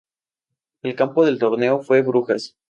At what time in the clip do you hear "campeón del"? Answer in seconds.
0.95-1.37